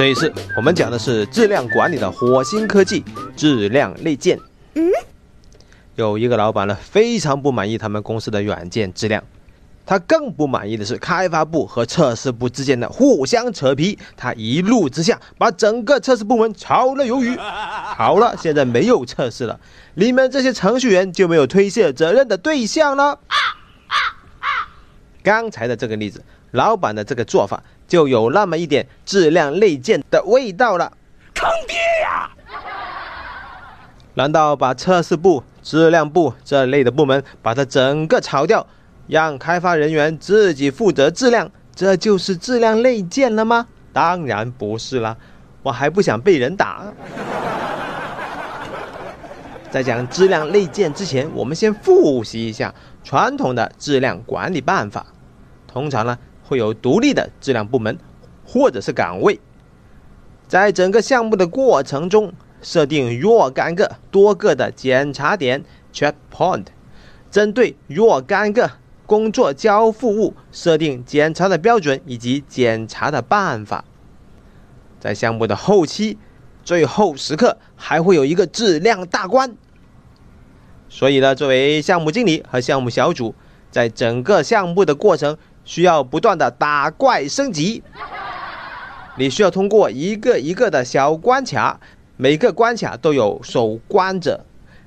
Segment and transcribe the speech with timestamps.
[0.00, 3.04] 这一次我们讲的是质量管理的火星科技
[3.36, 4.38] 质量内建。
[4.74, 4.82] 嗯，
[5.94, 9.22] 有一个老板呢，非常不满意他们公司的软件质量，
[9.84, 17.36] 他更不满意的是开发部和测试部之间的互相扯皮，他一怒之下把整个测试部门炒了鱿鱼。
[17.94, 19.60] 好了，现在没有测试了，
[19.96, 23.18] 你们这些程序员就没有推卸责任的对象了。
[25.22, 30.92] 刚才的这个例子，老板的这个做法就有那么一点质量内建的味道了。
[31.34, 32.30] 坑爹呀！
[34.14, 38.66] 难道把测试部、质量部这类的部门把它整个炒掉，
[39.06, 43.68] 让开发人员自己负责质量，这就是质量内建了吗？
[43.92, 45.16] 当然不是啦，
[45.62, 46.92] 我还不想被人打。
[49.70, 55.06] 在讲质量内建之前，我们先复习一下传统的质量管理办法。
[55.66, 56.18] 通常呢，
[56.50, 57.96] 会有独立的质量部门
[58.44, 59.38] 或者是岗位，
[60.48, 65.62] 在整个项目的过程中，设定若干个多个的检查点
[65.92, 66.64] （checkpoint），
[67.30, 68.72] 针对若干个
[69.06, 73.84] 工作交付物设定检查的标准以及检查的办法。
[74.98, 76.18] 在项目的后期。
[76.62, 79.56] 最后时刻还会有一个质量大关，
[80.90, 83.34] 所以呢，作为项目经理和项目小组，
[83.70, 87.82] 在整个项目的过程需要不断的打怪升级。
[89.16, 91.78] 你需要通过一个一个的小关卡，
[92.16, 94.44] 每个关卡都有守关者，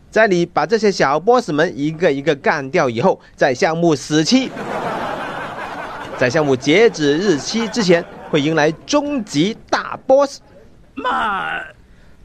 [0.09, 4.49] 在你把这些小 boss 们一个一个干掉以后，在项目死期，
[6.17, 10.39] 在项目截止日期之前，会迎来终极大 boss。
[10.95, 11.65] 慢，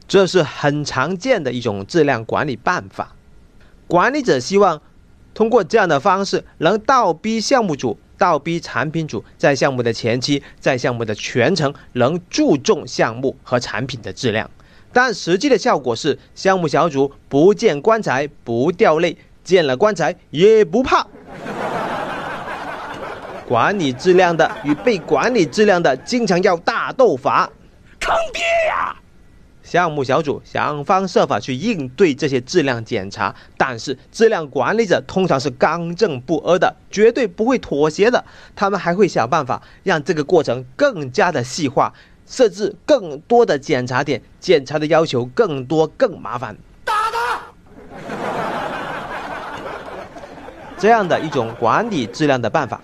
[0.07, 3.15] 这是很常见的一种质量管理办法。
[3.87, 4.81] 管理者希望
[5.33, 14.47] 通过这样的方式，能倒逼项目组、倒逼产品组，在项目的前期、在项目的全程，能注重项目和产品的质量。
[14.93, 21.07] 但实际的效果是，项目小组不见棺材不掉泪，见了棺材也不怕。
[23.47, 27.49] 管理质量的与被管理质量的，经常要大斗法。
[27.99, 28.95] 坑爹呀！
[29.63, 38.23] 项目小组想方设法去应对这些质量检查，但是质量管理者通常是刚正不阿的，绝对不会妥协的。
[38.55, 41.93] 他们还会想办法让这个过程更加的细化，
[42.25, 46.57] 设置更多的检查点，检查的要求更多更麻烦。
[46.83, 47.41] 打他！
[50.77, 52.81] 这样的一种管理质量的办法，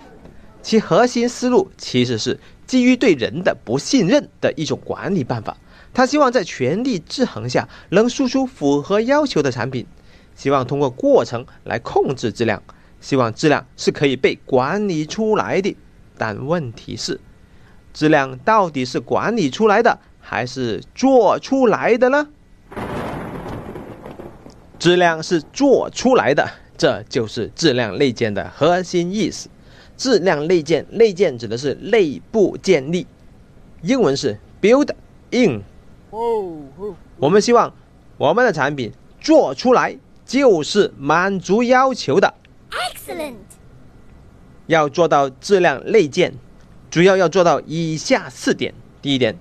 [0.62, 2.38] 其核心思路其实是。
[2.66, 5.56] 基于对人的不信任的一种管理办法，
[5.96, 9.86] 他希望在权力制衡下能输出符合要求的产品，
[10.34, 12.62] 希望通过过程来控制质量，
[13.00, 15.74] 希望质量是可以被管理出来的。
[16.18, 17.18] 但问题是，
[17.94, 22.28] 质量到底是管理出来的还是做出来的呢？
[24.78, 26.46] 质量是做出来的，
[26.76, 29.48] 这就是质量内建的核心意思。
[29.96, 33.06] 质量内建，内建指的是内部建立，
[33.80, 34.90] 英文是 build
[35.30, 35.62] in。
[36.10, 37.72] 哦，我们希望
[38.16, 42.34] 我们的产品做出来就是满足要求的。
[42.70, 43.34] Excellent。
[44.66, 46.34] 要做到质量内建，
[46.90, 49.36] 主要要做到以下四点：第一点，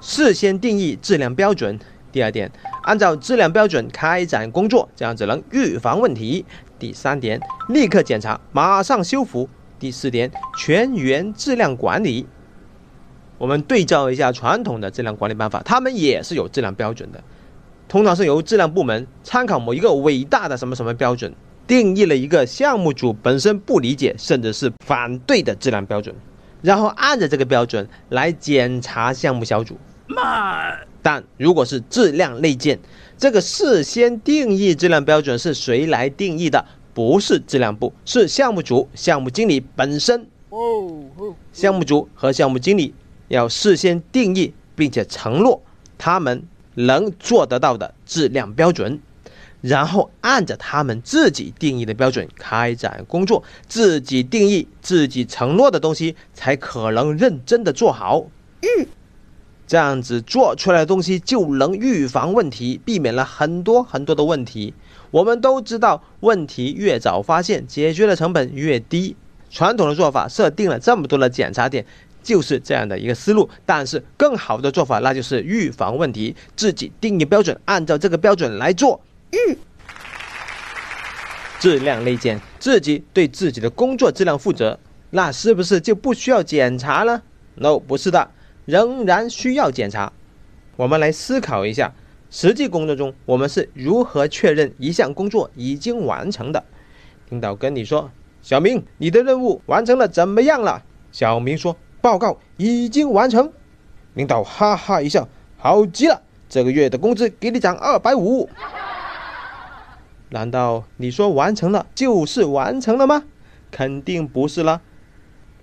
[0.00, 1.76] 事先定义质量标准；
[2.10, 2.50] 第二点，
[2.82, 6.44] 按照质量标准开展工作，这样只能预防问题；
[6.78, 9.48] 第三点，立刻检查，马上修复。
[9.78, 12.26] 第四点，全员质量管理。
[13.42, 17.20] 我们对照一下传统的质量管理办法，他们也是有质量标准的，
[17.88, 21.34] 通常是由质量部门参考某一个伟大的什么什么标准，
[21.66, 26.14] 定义了一个项目组本身不理解甚至是反对的质量标准，
[26.60, 29.76] 然后按着这个标准来检查项目小组。
[30.06, 30.78] 慢。
[31.02, 32.78] 但如果是质量内建，
[33.18, 36.64] 这个事先定义质量标准是谁来定义的？
[36.94, 40.28] 不是质量部，是项目组、项目经理本身。
[40.50, 41.02] 哦
[41.52, 42.94] 项目组和项目经理
[43.32, 45.62] 要事先定义，并且承诺
[45.96, 46.42] 他们
[46.74, 49.00] 能做得到的质量标准，
[49.62, 53.42] 然后按着他们自己定义的标准开展工作。
[53.66, 58.26] 自己定义、自己承诺的东西，才可能认真的做好。
[58.60, 58.86] 嗯，
[59.66, 64.74] 这样子做出来的东西就能预防问题，避免了很多很多的问题。
[65.10, 69.16] 我们都知道，问题越早发现，解决的成本越低。
[69.48, 71.84] 传统的做法设定了这么多的检查点，
[72.22, 73.48] 就是这样的一个思路。
[73.66, 79.00] 但是，更好的做法那就是预防问题，自己定义标准，按照这个标准来做。
[79.30, 79.56] 嗯，
[81.58, 84.78] 质量内检，自己对自己的工作质量负责，
[85.10, 87.22] 那是不是就不需要检查了
[87.54, 88.30] ？No，不是的。
[88.64, 90.12] 仍然需要检查。
[90.76, 91.92] 我们来思考一下，
[92.30, 96.62] 实际工作中我们是如何确认一项工作已经完成的？
[97.28, 98.10] 领导跟你说
[98.40, 103.50] ：“小明，你的任务完成了，怎么样了？”小明说：“报告已经完成。”
[104.12, 105.26] 领导哈哈一笑
[105.56, 106.20] ：“好极了，
[106.50, 108.50] 这个月的工资给你涨二百五。”
[110.28, 113.24] 难道你说完成了就是完成了吗？
[113.70, 114.82] 肯定不是了。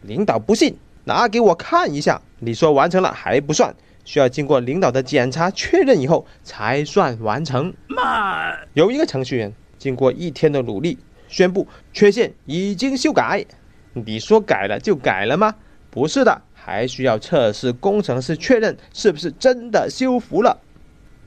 [0.02, 2.22] 领导不信，拿给我看一下。
[2.40, 3.76] 你说完成了还不算，
[4.06, 7.74] 需要经过领导的检查确认以后才算完成。
[7.88, 8.68] 慢。
[8.74, 10.98] 有一个程序员经过一天的努力，
[11.28, 13.46] 宣布缺陷已经修改。
[13.94, 15.56] 你说改了就改了吗？
[15.92, 20.60] 不是的，还需要测试工程师确认是不是真的修复了。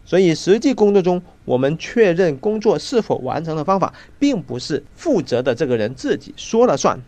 [0.04, 7.00] 所以，实际工作中，我们确认工作是否完成的方法，并不是负责的这个人自己说了算，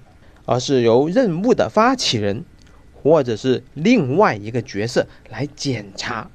[0.46, 2.44] 而是由任务的发起人，
[3.02, 6.30] 或者是另外一个角色来检查。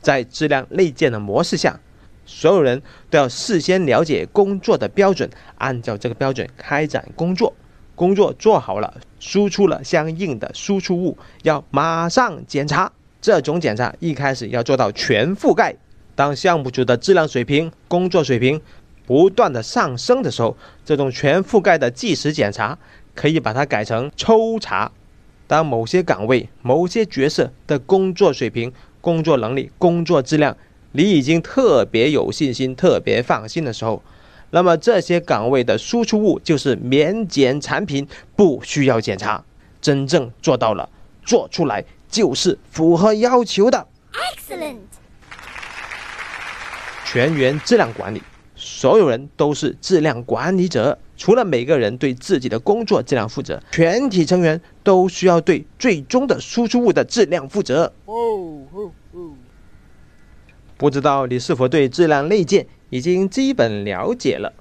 [0.00, 1.78] 在质量内建的模式下，
[2.26, 7.54] 所有人都要事先了解工作的标准，按照这个标准开展工作。
[7.98, 12.92] 工作做好了，输出了相应的输出物，要马上检查。
[13.20, 15.74] 这种检查一开始要做到全覆盖。
[16.14, 18.60] 当项目组的质量水平、工作水平
[19.04, 22.78] 不断的上升的时候，这种全覆盖的计时检查
[23.16, 24.92] 可以把它改成抽查。
[25.48, 30.56] 当某些岗位、某些角色的工作水平、工作能力、工作质量，
[30.92, 34.00] 你已经特别有信心、特别放心的时候，
[34.50, 39.44] 那么这些岗位的输出物就是免检产品，不需要检查。
[39.80, 40.88] 真正做到了，
[41.24, 41.84] 做出来。
[42.10, 43.86] 就是符合要求的。
[44.14, 44.78] Excellent。
[47.04, 48.22] 全员质量管理，
[48.56, 50.98] 所有人都是质量管理者。
[51.18, 57.92] 除了每个人对自己的工作质量负责，全体成员都需要对最终的输出物的质量负责。
[58.06, 58.14] 哦
[58.72, 59.32] 哦哦。
[60.78, 64.52] 不知道你是否对质量内建已经基本了解了？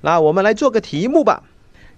[0.00, 1.42] 那我们来做个题目吧。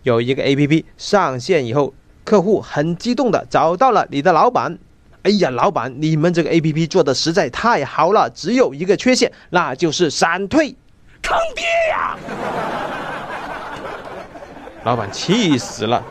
[0.02, 1.94] 有一个 APP 上线以后，
[2.24, 4.78] 客户很激动的找到了你的老板。
[5.22, 10.74] 哎呀，老板，你们这个 A P P 做的实在太好了，只有一个缺陷，那就是闪退，
[11.20, 12.16] 坑爹呀！
[14.84, 16.02] 老板气死了，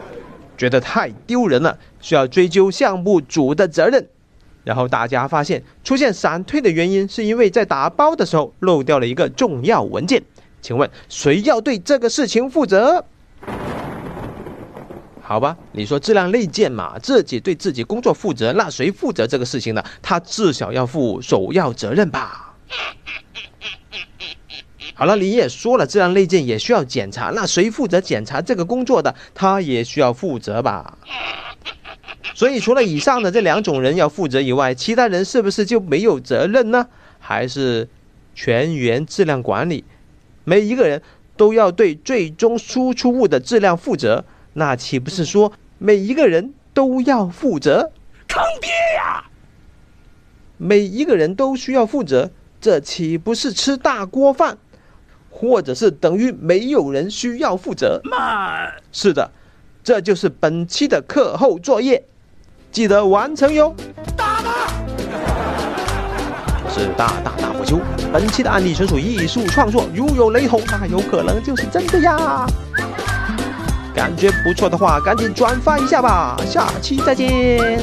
[0.58, 4.08] 觉得太丢人了，需要追究项目组的责任。
[4.68, 10.22] 然后大家发现，出现闪退的原因是因为在打包的时候漏掉了一个重要文件。
[10.62, 13.06] 请问谁要对这个事情负责？
[15.22, 19.82] 好吧，你说质量内件嘛，自己对自己工作负责，那谁负责这个事情呢？
[20.02, 22.54] 他至少要负首要责任吧。
[24.96, 29.16] 好了，你也说了，质量内件也需要检查，那谁负责检查这个工作的？
[29.34, 30.98] 他也需要负责吧。
[32.38, 36.88] 所以除了以上的这两种人要负责以外，其他人是不是就没有责任呢？
[37.18, 37.90] 还是
[38.36, 39.84] 全员质量管理，
[40.44, 41.02] 每一个人
[41.36, 44.24] 都要对最终输出物的质量负责？
[44.54, 47.92] 那岂不是说每一个人都要负责？
[48.28, 49.24] 坑爹呀！
[50.58, 52.30] 每一个人都需要负责，
[52.62, 54.60] 这岂不是吃大锅饭？
[55.32, 58.00] 或者是等于没有人需要负责？
[58.04, 58.76] 慢。
[58.92, 59.32] 是的，
[59.84, 62.06] 这就是本期的课后作业，
[62.78, 63.74] 记得完成哟。
[64.16, 64.72] 大大，
[66.64, 67.80] 我是大大大不休。
[68.14, 72.46] 本期的案例纯属艺术创作，如有雷同，那有可能就是真的呀。
[73.96, 76.38] 感觉不错的话，赶紧转发一下吧！
[76.48, 77.80] 下期再见。